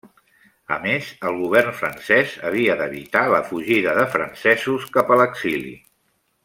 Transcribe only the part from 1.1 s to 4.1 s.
el govern francès havia d'evitar la fugida de